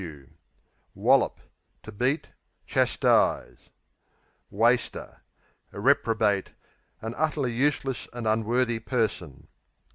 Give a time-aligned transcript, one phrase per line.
[0.95, 1.39] Wallop
[1.83, 2.29] To beat;
[2.65, 3.69] chastise.
[4.49, 5.21] Waster
[5.71, 6.53] A reprobate;
[7.01, 9.47] an utterly useless and unworthy person.